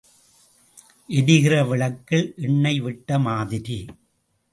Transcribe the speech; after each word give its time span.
எரிகிற 1.09 1.53
விளக்கில் 1.63 2.33
எண்ணெய் 2.37 2.79
விட்ட 2.79 3.19
மாதிரி. 3.19 3.77